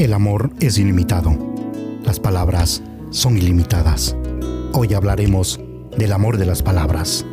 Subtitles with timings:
[0.00, 1.36] El amor es ilimitado.
[2.04, 4.16] Las palabras son ilimitadas.
[4.72, 5.60] Hoy hablaremos
[5.98, 7.26] del amor de las palabras.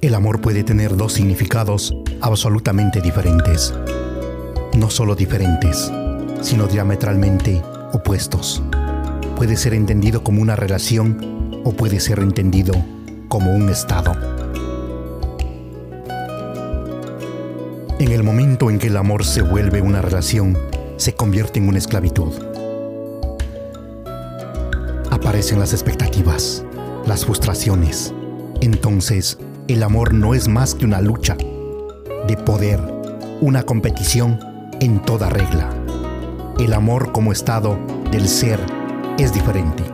[0.00, 3.74] El amor puede tener dos significados absolutamente diferentes.
[4.78, 5.92] No solo diferentes,
[6.40, 7.62] sino diametralmente
[7.92, 8.62] opuestos.
[9.36, 12.72] Puede ser entendido como una relación o puede ser entendido
[13.28, 14.14] como un estado.
[18.00, 20.56] En el momento en que el amor se vuelve una relación,
[20.96, 22.32] se convierte en una esclavitud.
[25.10, 26.64] Aparecen las expectativas,
[27.04, 28.14] las frustraciones.
[28.62, 29.36] Entonces,
[29.68, 31.36] el amor no es más que una lucha
[32.26, 32.80] de poder,
[33.42, 34.40] una competición
[34.80, 35.68] en toda regla.
[36.58, 37.78] El amor como estado
[38.10, 38.60] del ser
[39.18, 39.84] es diferente.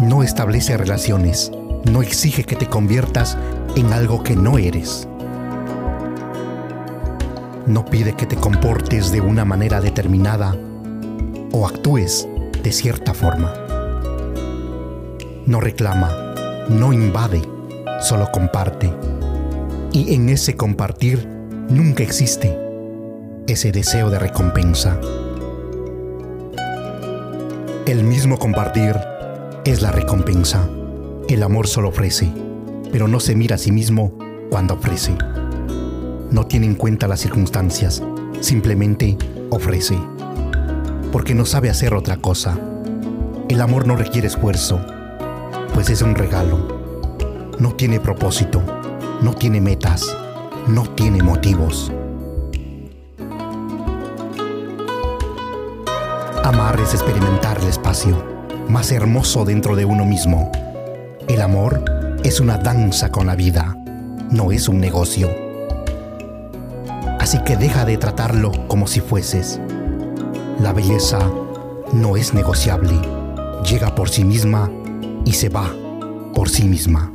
[0.00, 1.52] No establece relaciones,
[1.90, 3.36] no exige que te conviertas
[3.76, 5.08] en algo que no eres.
[7.66, 10.56] No pide que te comportes de una manera determinada
[11.52, 12.28] o actúes
[12.62, 13.52] de cierta forma.
[15.46, 16.10] No reclama,
[16.68, 17.42] no invade,
[18.00, 18.92] solo comparte.
[19.92, 21.26] Y en ese compartir
[21.68, 22.58] nunca existe
[23.46, 24.98] ese deseo de recompensa.
[27.86, 28.96] El mismo compartir
[29.64, 30.66] es la recompensa.
[31.28, 32.32] El amor solo ofrece
[32.94, 34.16] pero no se mira a sí mismo
[34.50, 35.18] cuando ofrece.
[36.30, 38.00] No tiene en cuenta las circunstancias,
[38.38, 39.18] simplemente
[39.50, 39.98] ofrece.
[41.10, 42.56] Porque no sabe hacer otra cosa.
[43.48, 44.80] El amor no requiere esfuerzo,
[45.74, 46.68] pues es un regalo.
[47.58, 48.62] No tiene propósito,
[49.20, 50.16] no tiene metas,
[50.68, 51.90] no tiene motivos.
[56.44, 58.24] Amar es experimentar el espacio
[58.68, 60.52] más hermoso dentro de uno mismo.
[61.26, 61.82] El amor
[62.22, 63.78] es una danza con la vida,
[64.30, 65.30] no es un negocio.
[67.18, 69.58] Así que deja de tratarlo como si fueses.
[70.60, 71.18] La belleza
[71.94, 72.92] no es negociable,
[73.66, 74.70] llega por sí misma
[75.24, 75.74] y se va
[76.34, 77.10] por sí misma.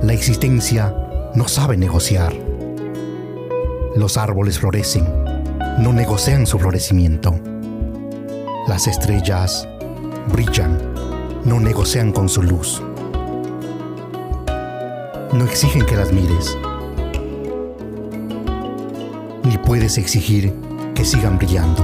[0.00, 0.94] La existencia
[1.34, 2.32] no sabe negociar.
[3.96, 5.04] Los árboles florecen,
[5.80, 7.34] no negocian su florecimiento.
[8.68, 9.66] Las estrellas
[10.30, 10.78] brillan,
[11.44, 12.80] no negocian con su luz
[15.32, 16.56] no exigen que las mires.
[19.44, 20.54] Ni puedes exigir
[20.94, 21.82] que sigan brillando.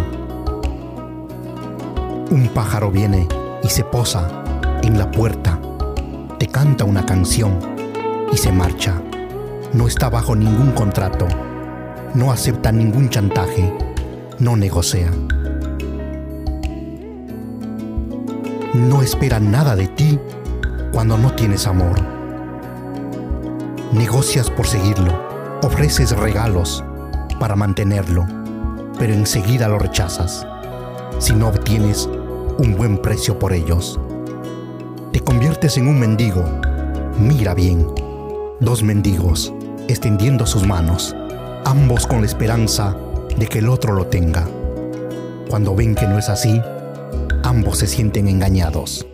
[2.30, 3.28] Un pájaro viene
[3.62, 4.28] y se posa
[4.82, 5.60] en la puerta,
[6.38, 7.58] te canta una canción
[8.32, 9.00] y se marcha.
[9.72, 11.26] No está bajo ningún contrato,
[12.14, 13.72] no acepta ningún chantaje,
[14.38, 15.10] no negocia.
[18.74, 20.18] No espera nada de ti
[20.92, 22.13] cuando no tienes amor
[23.94, 25.12] negocias por seguirlo,
[25.62, 26.82] ofreces regalos
[27.38, 28.26] para mantenerlo,
[28.98, 30.44] pero enseguida lo rechazas
[31.20, 32.08] si no obtienes
[32.58, 34.00] un buen precio por ellos.
[35.12, 36.44] Te conviertes en un mendigo.
[37.20, 37.86] Mira bien,
[38.58, 39.54] dos mendigos
[39.86, 41.14] extendiendo sus manos,
[41.64, 42.96] ambos con la esperanza
[43.38, 44.44] de que el otro lo tenga.
[45.48, 46.60] Cuando ven que no es así,
[47.44, 49.06] ambos se sienten engañados.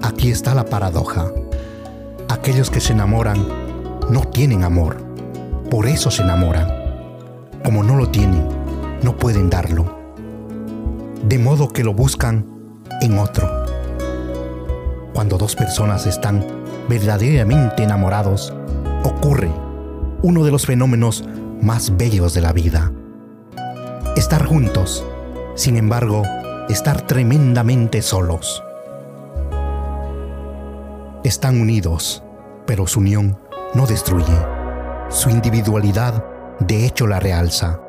[0.00, 1.30] Aquí está la paradoja.
[2.28, 3.65] Aquellos que se enamoran
[4.10, 4.98] no tienen amor,
[5.70, 6.68] por eso se enamoran.
[7.64, 8.46] Como no lo tienen,
[9.02, 9.84] no pueden darlo.
[11.28, 12.46] De modo que lo buscan
[13.00, 13.48] en otro.
[15.12, 16.44] Cuando dos personas están
[16.88, 18.52] verdaderamente enamorados,
[19.02, 19.50] ocurre
[20.22, 21.24] uno de los fenómenos
[21.60, 22.92] más bellos de la vida.
[24.16, 25.04] Estar juntos,
[25.56, 26.22] sin embargo,
[26.68, 28.62] estar tremendamente solos.
[31.24, 32.22] Están unidos,
[32.66, 33.36] pero su unión
[33.76, 34.38] no destruye.
[35.10, 36.24] Su individualidad
[36.60, 37.85] de hecho la realza.